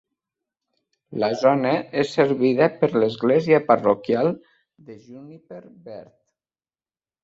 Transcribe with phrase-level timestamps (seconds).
[1.23, 1.73] La zona
[2.05, 4.35] és servida per l'església parroquial
[4.91, 6.17] de Juniper verd.